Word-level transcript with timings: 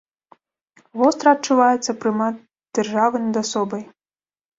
Востра 1.01 1.33
адчуваецца 1.35 1.91
прымат 2.05 2.35
дзяржавы 2.79 3.21
над 3.27 3.35
асобай. 3.43 3.83